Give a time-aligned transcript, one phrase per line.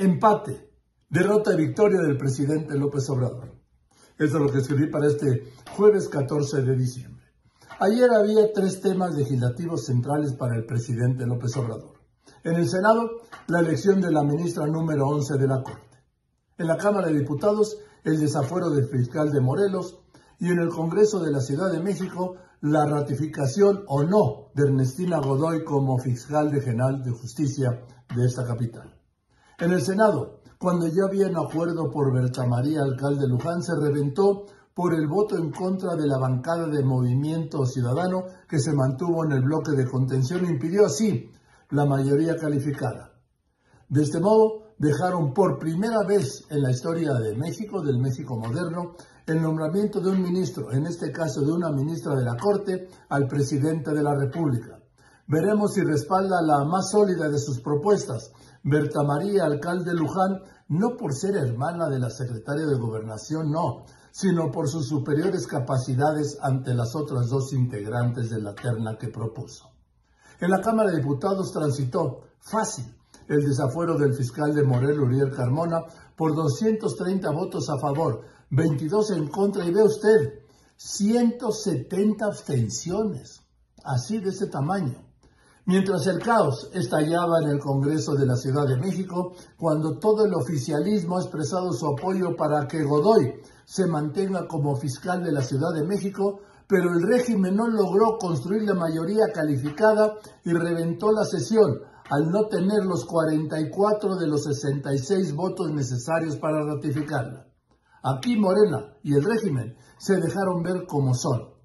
[0.00, 0.72] empate,
[1.10, 3.52] derrota y victoria del presidente López Obrador.
[4.18, 7.22] Eso es lo que escribí para este jueves 14 de diciembre.
[7.80, 12.00] Ayer había tres temas legislativos centrales para el presidente López Obrador.
[12.44, 13.10] En el Senado,
[13.46, 15.98] la elección de la ministra número 11 de la Corte.
[16.56, 20.00] En la Cámara de Diputados, el desafuero del fiscal de Morelos.
[20.38, 25.18] Y en el Congreso de la Ciudad de México, la ratificación o no de Ernestina
[25.18, 27.84] Godoy como fiscal general de justicia
[28.16, 28.99] de esta capital.
[29.60, 34.46] En el Senado, cuando ya había un acuerdo por Berta María, alcalde Luján, se reventó
[34.72, 39.32] por el voto en contra de la bancada de Movimiento Ciudadano que se mantuvo en
[39.32, 41.30] el bloque de contención e impidió así
[41.72, 43.12] la mayoría calificada.
[43.86, 48.94] De este modo, dejaron por primera vez en la historia de México, del México moderno,
[49.26, 53.28] el nombramiento de un ministro, en este caso de una ministra de la Corte, al
[53.28, 54.79] presidente de la República.
[55.30, 58.32] Veremos si respalda la más sólida de sus propuestas,
[58.64, 64.50] Berta María, alcalde Luján, no por ser hermana de la secretaria de Gobernación, no, sino
[64.50, 69.70] por sus superiores capacidades ante las otras dos integrantes de la terna que propuso.
[70.40, 72.92] En la Cámara de Diputados transitó fácil
[73.28, 75.84] el desafuero del fiscal de Morel, Uriel Carmona,
[76.16, 80.40] por 230 votos a favor, 22 en contra, y ve usted,
[80.76, 83.42] 170 abstenciones,
[83.84, 85.09] así de ese tamaño.
[85.70, 90.34] Mientras el caos estallaba en el Congreso de la Ciudad de México, cuando todo el
[90.34, 95.72] oficialismo ha expresado su apoyo para que Godoy se mantenga como fiscal de la Ciudad
[95.72, 101.78] de México, pero el régimen no logró construir la mayoría calificada y reventó la sesión
[102.10, 107.46] al no tener los 44 de los 66 votos necesarios para ratificarla.
[108.02, 111.59] Aquí Morena y el régimen se dejaron ver como son.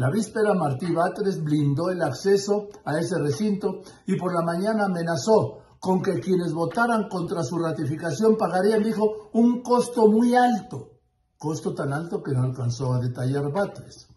[0.00, 5.58] La víspera Martí Batres blindó el acceso a ese recinto y por la mañana amenazó
[5.78, 10.92] con que quienes votaran contra su ratificación pagarían, dijo, un costo muy alto,
[11.36, 14.08] costo tan alto que no alcanzó a detallar Batres.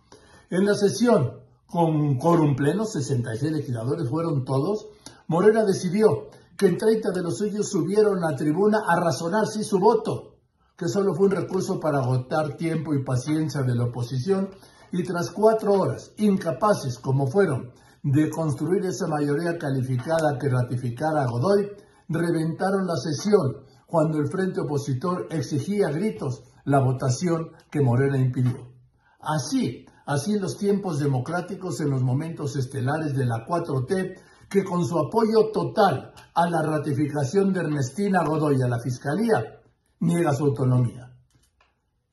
[0.49, 4.87] En la sesión, con quórum pleno, 66 legisladores fueron todos,
[5.27, 9.79] Morena decidió que en 30 de los suyos subieron a tribuna a razonar sí su
[9.79, 10.37] voto,
[10.77, 14.49] que solo fue un recurso para agotar tiempo y paciencia de la oposición
[14.93, 17.71] y tras cuatro horas, incapaces como fueron
[18.03, 21.67] de construir esa mayoría calificada que ratificara a Godoy,
[22.09, 28.71] reventaron la sesión cuando el frente opositor exigía gritos la votación que Morena impidió.
[29.19, 34.99] Así, así los tiempos democráticos en los momentos estelares de la 4T, que con su
[34.99, 39.59] apoyo total a la ratificación de Ernestina Godoy a la Fiscalía,
[40.01, 41.11] niega su autonomía.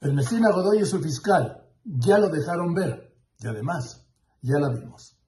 [0.00, 4.06] Ernestina Godoy es su fiscal, ya lo dejaron ver y además
[4.42, 5.19] ya la vimos.